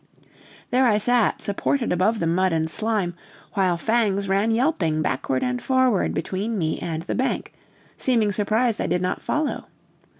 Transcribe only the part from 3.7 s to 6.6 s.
Fangs ran yelping backward and forward between